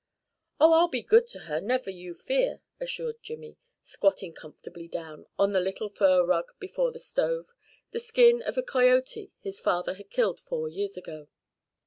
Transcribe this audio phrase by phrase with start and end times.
[0.59, 5.51] "Oh, I'll be good to her, never you fear," assured Jimmy, squatting comfortably down on
[5.51, 7.51] the little fur rug before the stove
[7.91, 11.27] the skin of the coyote his father had killed four years ago.